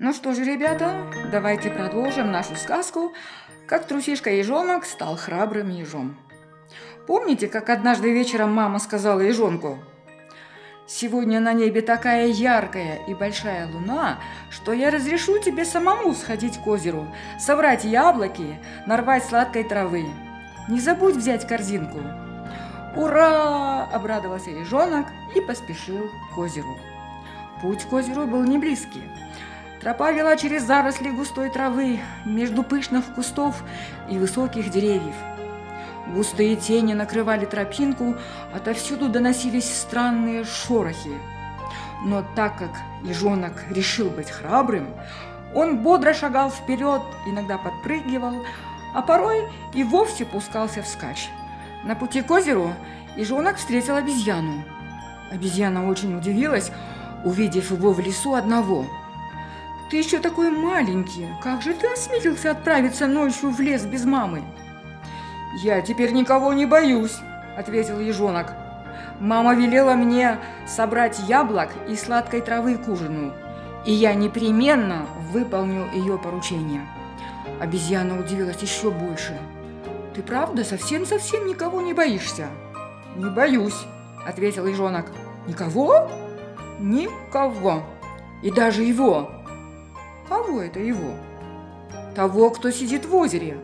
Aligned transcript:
Ну 0.00 0.12
что 0.12 0.32
же, 0.32 0.44
ребята, 0.44 0.92
давайте 1.32 1.70
продолжим 1.70 2.30
нашу 2.30 2.54
сказку 2.54 3.14
«Как 3.66 3.84
трусишка-ежонок 3.84 4.84
стал 4.84 5.16
храбрым 5.16 5.70
ежом». 5.70 6.16
Помните, 7.08 7.48
как 7.48 7.68
однажды 7.68 8.12
вечером 8.12 8.52
мама 8.52 8.78
сказала 8.78 9.18
ежонку 9.18 9.80
«Сегодня 10.86 11.40
на 11.40 11.52
небе 11.52 11.80
такая 11.80 12.28
яркая 12.28 13.00
и 13.08 13.14
большая 13.14 13.66
луна, 13.66 14.20
что 14.50 14.72
я 14.72 14.92
разрешу 14.92 15.40
тебе 15.40 15.64
самому 15.64 16.14
сходить 16.14 16.62
к 16.62 16.66
озеру, 16.68 17.12
собрать 17.40 17.84
яблоки, 17.84 18.60
нарвать 18.86 19.24
сладкой 19.24 19.64
травы. 19.64 20.06
Не 20.68 20.78
забудь 20.78 21.16
взять 21.16 21.44
корзинку». 21.48 21.98
«Ура!»– 22.94 23.88
обрадовался 23.92 24.50
ежонок 24.50 25.08
и 25.34 25.40
поспешил 25.40 26.08
к 26.32 26.38
озеру. 26.38 26.78
Путь 27.60 27.82
к 27.82 27.92
озеру 27.92 28.28
был 28.28 28.44
не 28.44 28.58
близкий. 28.58 29.02
Тропа 29.80 30.10
вела 30.10 30.36
через 30.36 30.64
заросли 30.64 31.10
густой 31.10 31.50
травы, 31.50 32.00
между 32.24 32.64
пышных 32.64 33.04
кустов 33.14 33.62
и 34.10 34.18
высоких 34.18 34.70
деревьев. 34.70 35.14
Густые 36.08 36.56
тени 36.56 36.94
накрывали 36.94 37.44
тропинку, 37.44 38.16
отовсюду 38.52 39.08
доносились 39.08 39.72
странные 39.72 40.44
шорохи. 40.44 41.12
Но 42.04 42.24
так 42.34 42.58
как 42.58 42.70
ежонок 43.02 43.52
решил 43.70 44.10
быть 44.10 44.30
храбрым, 44.30 44.88
он 45.54 45.78
бодро 45.78 46.12
шагал 46.12 46.50
вперед, 46.50 47.02
иногда 47.26 47.56
подпрыгивал, 47.56 48.44
а 48.94 49.02
порой 49.02 49.44
и 49.74 49.84
вовсе 49.84 50.24
пускался 50.24 50.82
вскачь. 50.82 51.30
На 51.84 51.94
пути 51.94 52.22
к 52.22 52.30
озеру 52.30 52.72
ежонок 53.16 53.56
встретил 53.56 53.96
обезьяну. 53.96 54.64
Обезьяна 55.30 55.88
очень 55.88 56.16
удивилась, 56.16 56.72
увидев 57.24 57.70
его 57.70 57.92
в 57.92 58.00
лесу 58.00 58.34
одного. 58.34 58.86
«Ты 59.90 59.96
еще 59.96 60.18
такой 60.18 60.50
маленький, 60.50 61.26
как 61.42 61.62
же 61.62 61.72
ты 61.72 61.90
осмелился 61.90 62.50
отправиться 62.50 63.06
ночью 63.06 63.50
в 63.50 63.60
лес 63.60 63.86
без 63.86 64.04
мамы?» 64.04 64.42
«Я 65.62 65.80
теперь 65.80 66.12
никого 66.12 66.52
не 66.52 66.66
боюсь»,– 66.66 67.16
ответил 67.56 67.98
ежонок. 67.98 68.52
«Мама 69.18 69.54
велела 69.54 69.94
мне 69.94 70.38
собрать 70.66 71.18
яблок 71.20 71.70
и 71.88 71.96
сладкой 71.96 72.42
травы 72.42 72.76
к 72.76 72.86
ужину, 72.86 73.32
и 73.86 73.92
я 73.92 74.14
непременно 74.14 75.06
выполню 75.32 75.88
ее 75.92 76.18
поручение». 76.18 76.82
Обезьяна 77.58 78.20
удивилась 78.20 78.60
еще 78.60 78.90
больше. 78.90 79.38
«Ты 80.14 80.22
правда 80.22 80.64
совсем-совсем 80.64 81.46
никого 81.46 81.80
не 81.80 81.94
боишься?» 81.94 82.48
«Не 83.16 83.30
боюсь»,– 83.30 83.86
ответил 84.26 84.66
ежонок. 84.66 85.06
«Никого?» 85.46 86.10
«Никого. 86.78 87.82
И 88.42 88.50
даже 88.52 88.82
его». 88.82 89.37
«Кого 90.28 90.60
это 90.62 90.80
его?» 90.80 91.14
«Того, 92.14 92.50
кто 92.50 92.70
сидит 92.70 93.06
в 93.06 93.14
озере». 93.14 93.58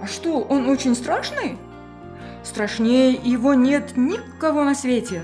А 0.00 0.06
что, 0.06 0.40
он 0.40 0.68
очень 0.68 0.94
страшный? 0.94 1.58
Страшнее 2.44 3.12
его 3.12 3.54
нет 3.54 3.96
никого 3.96 4.62
на 4.62 4.74
свете. 4.74 5.22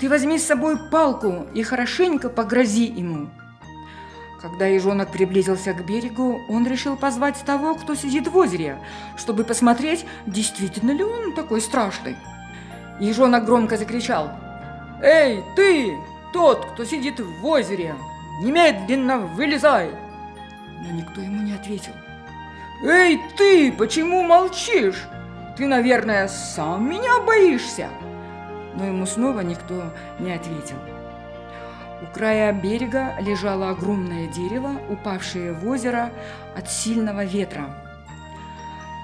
Ты 0.00 0.08
возьми 0.08 0.38
с 0.38 0.46
собой 0.46 0.76
палку 0.90 1.46
и 1.54 1.62
хорошенько 1.62 2.28
погрози 2.28 2.86
ему. 2.86 3.28
Когда 4.42 4.66
ежонок 4.66 5.12
приблизился 5.12 5.72
к 5.74 5.86
берегу, 5.86 6.40
он 6.48 6.66
решил 6.66 6.96
позвать 6.96 7.36
того, 7.44 7.74
кто 7.74 7.94
сидит 7.94 8.28
в 8.28 8.36
озере, 8.36 8.78
чтобы 9.16 9.44
посмотреть, 9.44 10.04
действительно 10.26 10.90
ли 10.90 11.04
он 11.04 11.32
такой 11.32 11.60
страшный. 11.60 12.16
Ежонок 13.00 13.44
громко 13.44 13.76
закричал. 13.76 14.30
«Эй, 15.02 15.42
ты, 15.54 15.96
тот, 16.32 16.66
кто 16.72 16.84
сидит 16.84 17.20
в 17.20 17.46
озере, 17.46 17.94
немедленно 18.40 19.18
вылезай!» 19.18 19.90
Но 20.80 20.90
никто 20.92 21.20
ему 21.20 21.42
не 21.42 21.52
ответил. 21.52 21.92
«Эй, 22.82 23.20
ты, 23.36 23.72
почему 23.72 24.22
молчишь? 24.22 25.04
Ты, 25.56 25.66
наверное, 25.66 26.28
сам 26.28 26.88
меня 26.88 27.20
боишься?» 27.20 27.88
Но 28.74 28.84
ему 28.84 29.06
снова 29.06 29.40
никто 29.40 29.92
не 30.18 30.32
ответил. 30.32 30.76
У 32.02 32.14
края 32.14 32.52
берега 32.52 33.14
лежало 33.20 33.70
огромное 33.70 34.26
дерево, 34.26 34.72
упавшее 34.90 35.54
в 35.54 35.66
озеро 35.66 36.12
от 36.54 36.70
сильного 36.70 37.24
ветра. 37.24 37.64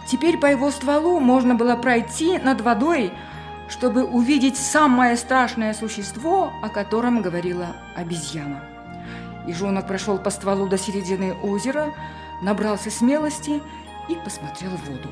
Теперь 0.07 0.37
по 0.37 0.47
его 0.47 0.71
стволу 0.71 1.19
можно 1.21 1.55
было 1.55 1.75
пройти 1.77 2.39
над 2.39 2.61
водой, 2.61 3.13
чтобы 3.69 4.05
увидеть 4.05 4.59
самое 4.59 5.17
страшное 5.17 5.73
существо, 5.73 6.53
о 6.63 6.69
котором 6.69 7.23
говорила 7.23 7.69
обезьяна. 7.97 8.72
Ежонок 9.47 9.87
прошел 9.87 10.19
по 10.19 10.31
стволу 10.31 10.69
до 10.69 10.79
середины 10.79 11.35
озера, 11.43 11.93
набрался 12.43 12.91
смелости 12.91 13.61
и 14.09 14.15
посмотрел 14.25 14.71
в 14.73 14.89
воду. 14.89 15.09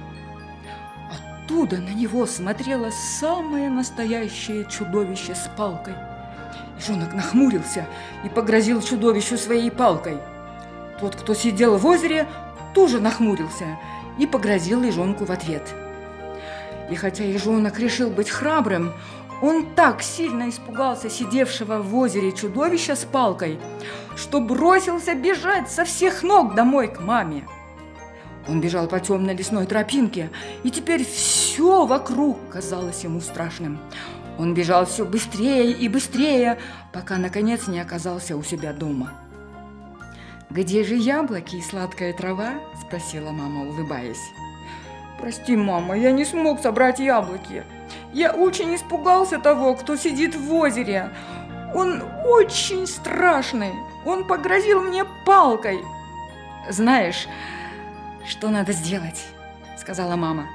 Оттуда 1.11 1.79
на 1.79 1.91
него 1.91 2.27
смотрело 2.27 2.91
самое 2.91 3.69
настоящее 3.69 4.67
чудовище 4.67 5.35
с 5.35 5.51
палкой. 5.57 5.95
Ежонок 6.79 7.13
нахмурился 7.13 7.87
и 8.25 8.29
погрозил 8.29 8.81
чудовищу 8.81 9.37
своей 9.37 9.71
палкой. 9.71 10.19
Тот, 11.01 11.17
кто 11.17 11.35
сидел 11.35 11.77
в 11.77 11.87
озере, 11.87 12.27
тоже 12.75 13.01
нахмурился 13.01 13.79
и 14.19 14.27
погрозил 14.27 14.83
ежонку 14.83 15.25
в 15.25 15.33
ответ. 15.33 15.75
И 16.91 16.95
хотя 16.95 17.25
ежонок 17.25 17.79
решил 17.79 18.11
быть 18.11 18.31
храбрым, 18.31 18.93
он 19.43 19.67
так 19.75 20.03
сильно 20.03 20.49
испугался 20.49 21.09
сидевшего 21.09 21.81
в 21.83 21.97
озере 21.97 22.33
чудовища 22.33 22.95
с 22.95 23.05
палкой, 23.05 23.59
что 24.17 24.41
бросился 24.41 25.15
бежать 25.15 25.71
со 25.71 25.85
всех 25.85 26.23
ног 26.23 26.55
домой 26.55 26.89
к 26.89 27.01
маме. 27.01 27.47
Он 28.49 28.61
бежал 28.61 28.87
по 28.87 29.01
темной 29.01 29.35
лесной 29.35 29.67
тропинке, 29.67 30.31
и 30.63 30.71
теперь 30.71 31.05
все 31.05 31.87
вокруг 31.87 32.39
казалось 32.51 33.05
ему 33.05 33.21
страшным. 33.21 33.79
Он 34.39 34.55
бежал 34.55 34.87
все 34.87 35.05
быстрее 35.05 35.73
и 35.73 35.89
быстрее, 35.89 36.59
пока, 36.93 37.17
наконец, 37.17 37.67
не 37.67 37.81
оказался 37.81 38.37
у 38.37 38.43
себя 38.43 38.73
дома. 38.73 39.13
«Где 40.49 40.83
же 40.83 40.97
яблоки 40.97 41.57
и 41.57 41.63
сладкая 41.63 42.13
трава?»– 42.13 42.55
спросила 42.87 43.31
мама, 43.31 43.69
улыбаясь. 43.69 44.33
«Прости, 45.21 45.55
мама, 45.55 45.97
я 45.97 46.11
не 46.11 46.25
смог 46.25 46.61
собрать 46.61 46.99
яблоки. 46.99 47.65
Я 48.13 48.33
очень 48.33 48.75
испугался 48.75 49.39
того, 49.39 49.75
кто 49.75 49.97
сидит 49.97 50.35
в 50.35 50.53
озере. 50.53 51.11
Он 51.75 52.03
очень 52.27 52.87
страшный. 52.87 53.73
Он 54.05 54.27
погрозил 54.27 54.83
мне 54.83 55.05
палкой. 55.25 55.81
Знаешь, 56.69 57.29
что 58.27 58.49
надо 58.49 58.73
сделать? 58.73 59.25
Сказала 59.79 60.17
мама. 60.17 60.47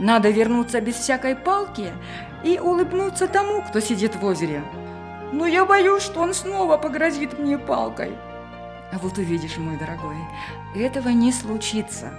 Надо 0.00 0.30
вернуться 0.30 0.80
без 0.80 0.94
всякой 0.94 1.36
палки 1.36 1.92
и 2.44 2.58
улыбнуться 2.58 3.28
тому, 3.28 3.62
кто 3.62 3.80
сидит 3.80 4.16
в 4.16 4.24
озере. 4.24 4.62
Но 5.32 5.46
я 5.46 5.64
боюсь, 5.64 6.02
что 6.02 6.20
он 6.20 6.34
снова 6.34 6.78
погрозит 6.78 7.38
мне 7.38 7.58
палкой. 7.58 8.12
А 8.92 8.98
вот 8.98 9.18
увидишь, 9.18 9.58
мой 9.58 9.76
дорогой, 9.76 10.16
этого 10.74 11.08
не 11.10 11.32
случится. 11.32 12.12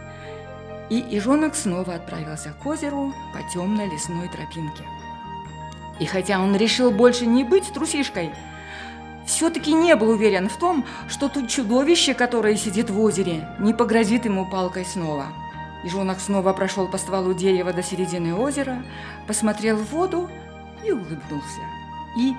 И 0.89 0.95
ежонок 0.95 1.55
снова 1.55 1.95
отправился 1.95 2.53
к 2.61 2.65
озеру 2.65 3.13
по 3.33 3.41
темной 3.53 3.89
лесной 3.89 4.27
тропинке. 4.27 4.83
И 5.99 6.05
хотя 6.05 6.39
он 6.39 6.55
решил 6.55 6.91
больше 6.91 7.25
не 7.25 7.43
быть 7.43 7.71
трусишкой, 7.73 8.31
все-таки 9.25 9.73
не 9.73 9.95
был 9.95 10.09
уверен 10.09 10.49
в 10.49 10.57
том, 10.57 10.85
что 11.07 11.29
тут 11.29 11.49
чудовище, 11.49 12.15
которое 12.15 12.55
сидит 12.55 12.89
в 12.89 12.99
озере, 12.99 13.47
не 13.59 13.73
погрозит 13.73 14.25
ему 14.25 14.49
палкой 14.49 14.85
снова. 14.85 15.27
Ежонок 15.83 16.19
снова 16.19 16.51
прошел 16.53 16.87
по 16.87 16.97
стволу 16.97 17.33
дерева 17.33 17.71
до 17.71 17.83
середины 17.83 18.33
озера, 18.33 18.83
посмотрел 19.27 19.77
в 19.77 19.91
воду 19.91 20.29
и 20.83 20.91
улыбнулся. 20.91 21.61
И, 22.17 22.33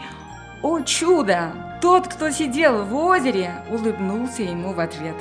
о 0.63 0.81
чудо, 0.81 1.79
тот, 1.81 2.09
кто 2.09 2.31
сидел 2.31 2.85
в 2.85 2.95
озере, 2.95 3.65
улыбнулся 3.71 4.43
ему 4.43 4.73
в 4.73 4.81
ответ. 4.81 5.17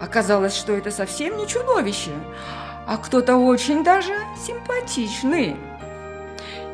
Оказалось, 0.00 0.54
что 0.54 0.72
это 0.72 0.90
совсем 0.90 1.36
не 1.36 1.46
чудовище, 1.46 2.12
а 2.86 2.96
кто-то 2.96 3.36
очень 3.36 3.82
даже 3.84 4.12
симпатичный. 4.46 5.56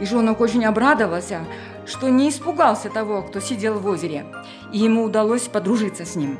Ежонок 0.01 0.41
очень 0.41 0.65
обрадовался, 0.65 1.41
что 1.87 2.09
не 2.09 2.31
испугался 2.31 2.89
того, 2.89 3.23
кто 3.23 3.41
сидел 3.41 3.79
в 3.79 3.87
озере, 3.87 4.25
и 4.73 4.79
ему 4.79 5.05
удалось 5.05 5.49
подружиться 5.49 6.05
с 6.05 6.17
ним. 6.17 6.39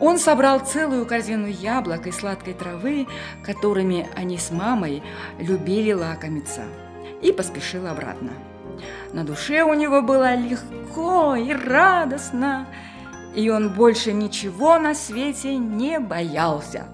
Он 0.00 0.18
собрал 0.18 0.60
целую 0.60 1.06
корзину 1.06 1.46
яблок 1.46 2.06
и 2.06 2.12
сладкой 2.12 2.54
травы, 2.54 3.06
которыми 3.42 4.08
они 4.14 4.36
с 4.36 4.50
мамой 4.50 5.02
любили 5.38 5.92
лакомиться, 5.92 6.64
и 7.22 7.32
поспешил 7.32 7.86
обратно. 7.86 8.32
На 9.12 9.24
душе 9.24 9.62
у 9.62 9.72
него 9.72 10.02
было 10.02 10.34
легко 10.34 11.34
и 11.34 11.52
радостно, 11.52 12.66
и 13.36 13.48
он 13.50 13.68
больше 13.68 14.12
ничего 14.12 14.78
на 14.78 14.94
свете 14.94 15.56
не 15.56 16.00
боялся. 16.00 16.88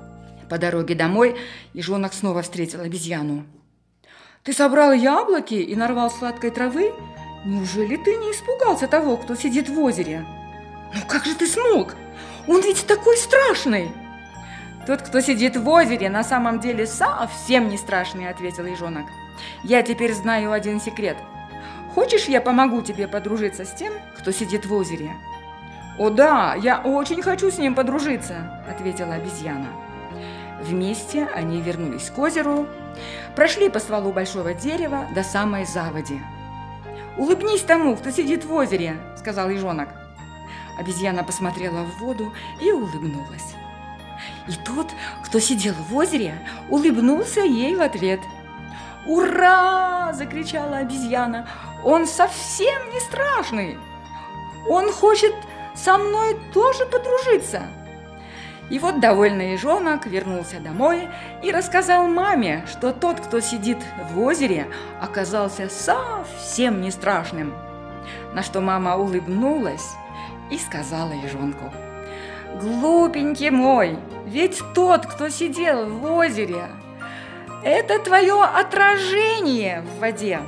По 0.50 0.58
дороге 0.58 0.94
домой 0.94 1.36
ежонок 1.72 2.12
снова 2.12 2.42
встретил 2.42 2.82
обезьяну. 2.82 3.46
«Ты 4.42 4.52
собрал 4.52 4.92
яблоки 4.92 5.54
и 5.54 5.74
нарвал 5.74 6.10
сладкой 6.10 6.50
травы?» 6.50 6.92
Неужели 7.44 7.96
ты 7.96 8.14
не 8.16 8.30
испугался 8.30 8.86
того, 8.86 9.16
кто 9.16 9.34
сидит 9.34 9.68
в 9.68 9.78
озере? 9.80 10.24
Ну 10.94 11.00
как 11.08 11.24
же 11.24 11.34
ты 11.34 11.48
смог? 11.48 11.94
Он 12.46 12.60
ведь 12.60 12.86
такой 12.86 13.16
страшный!» 13.16 13.90
«Тот, 14.86 15.02
кто 15.02 15.20
сидит 15.20 15.56
в 15.56 15.68
озере, 15.68 16.08
на 16.08 16.24
самом 16.24 16.60
деле 16.60 16.86
совсем 16.86 17.68
не 17.68 17.76
страшный»,– 17.76 18.28
ответил 18.30 18.66
ежонок. 18.66 19.06
«Я 19.64 19.82
теперь 19.82 20.12
знаю 20.12 20.52
один 20.52 20.80
секрет. 20.80 21.16
Хочешь, 21.94 22.26
я 22.26 22.40
помогу 22.40 22.82
тебе 22.82 23.06
подружиться 23.08 23.64
с 23.64 23.74
тем, 23.74 23.92
кто 24.18 24.30
сидит 24.30 24.66
в 24.66 24.72
озере?» 24.72 25.12
«О 26.02 26.10
да, 26.10 26.56
я 26.56 26.80
очень 26.80 27.22
хочу 27.22 27.48
с 27.48 27.58
ним 27.58 27.76
подружиться»,– 27.76 28.60
ответила 28.68 29.14
обезьяна. 29.14 29.68
Вместе 30.60 31.28
они 31.32 31.60
вернулись 31.60 32.10
к 32.10 32.18
озеру, 32.18 32.66
прошли 33.36 33.68
по 33.68 33.78
стволу 33.78 34.10
большого 34.10 34.52
дерева 34.52 35.06
до 35.14 35.22
самой 35.22 35.64
заводи. 35.64 36.20
«Улыбнись 37.16 37.62
тому, 37.62 37.94
кто 37.94 38.10
сидит 38.10 38.44
в 38.44 38.52
озере»,– 38.52 38.96
сказал 39.16 39.48
ежонок. 39.48 39.90
Обезьяна 40.76 41.22
посмотрела 41.22 41.84
в 41.84 42.00
воду 42.00 42.32
и 42.60 42.72
улыбнулась. 42.72 43.54
И 44.48 44.54
тот, 44.64 44.88
кто 45.24 45.38
сидел 45.38 45.74
в 45.88 45.94
озере, 45.94 46.34
улыбнулся 46.68 47.42
ей 47.42 47.76
в 47.76 47.80
ответ. 47.80 48.18
«Ура!»– 49.06 50.12
закричала 50.14 50.78
обезьяна. 50.78 51.46
«Он 51.84 52.08
совсем 52.08 52.90
не 52.90 52.98
страшный! 52.98 53.78
Он 54.68 54.92
хочет 54.92 55.34
со 55.74 55.98
мной 55.98 56.36
тоже 56.52 56.86
подружиться!» 56.86 57.62
И 58.70 58.78
вот 58.78 59.00
довольный 59.00 59.52
ежонок 59.52 60.06
вернулся 60.06 60.58
домой 60.58 61.08
и 61.42 61.50
рассказал 61.50 62.06
маме, 62.08 62.64
что 62.66 62.92
тот, 62.92 63.20
кто 63.20 63.40
сидит 63.40 63.76
в 64.10 64.18
озере, 64.18 64.66
оказался 65.00 65.68
совсем 65.68 66.80
не 66.80 66.90
страшным. 66.90 67.52
На 68.32 68.42
что 68.42 68.62
мама 68.62 68.96
улыбнулась 68.96 69.90
и 70.50 70.56
сказала 70.56 71.12
ежонку, 71.12 71.70
«Глупенький 72.62 73.50
мой, 73.50 73.98
ведь 74.24 74.62
тот, 74.74 75.06
кто 75.06 75.28
сидел 75.28 75.90
в 75.90 76.10
озере, 76.10 76.64
это 77.62 77.98
твое 77.98 78.42
отражение 78.42 79.82
в 79.82 80.00
воде». 80.00 80.40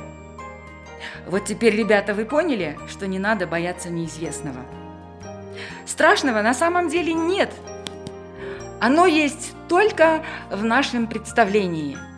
Вот 1.27 1.45
теперь, 1.45 1.75
ребята, 1.75 2.13
вы 2.13 2.25
поняли, 2.25 2.77
что 2.87 3.07
не 3.07 3.19
надо 3.19 3.45
бояться 3.45 3.89
неизвестного. 3.89 4.61
Страшного 5.85 6.41
на 6.41 6.53
самом 6.53 6.89
деле 6.89 7.13
нет– 7.13 7.51
оно 8.81 9.05
есть 9.05 9.53
только 9.67 10.23
в 10.51 10.63
нашем 10.63 11.07
представлении– 11.07 11.97